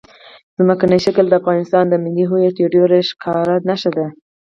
[0.57, 4.07] ځمکنی شکل د افغانستان د ملي هویت یوه ډېره ښکاره نښه ده.